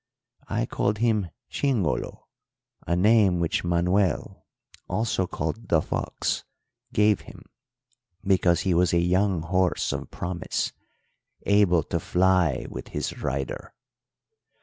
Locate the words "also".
4.89-5.27